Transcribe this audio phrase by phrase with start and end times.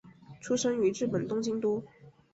[0.39, 1.83] 出身于日本东京都。